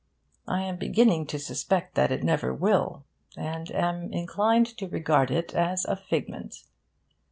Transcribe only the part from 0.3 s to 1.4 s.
I am beginning to